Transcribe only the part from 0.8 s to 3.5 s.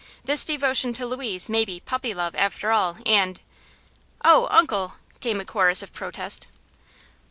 to Louise may be 'puppy love,' after all, and"